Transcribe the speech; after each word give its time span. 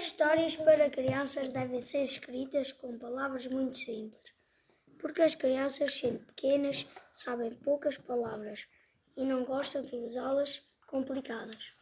As 0.00 0.06
Histórias 0.06 0.56
para 0.56 0.88
crianças 0.88 1.50
devem 1.50 1.78
ser 1.78 2.02
escritas 2.02 2.72
com 2.72 2.98
palavras 2.98 3.46
muito 3.46 3.76
simples, 3.76 4.32
porque 4.98 5.20
as 5.20 5.34
crianças, 5.34 5.92
sendo 5.92 6.20
pequenas, 6.20 6.86
sabem 7.12 7.50
poucas 7.50 7.98
palavras 7.98 8.66
e 9.14 9.26
não 9.26 9.44
gostam 9.44 9.82
de 9.82 9.94
usá-las 9.96 10.62
complicadas. 10.86 11.74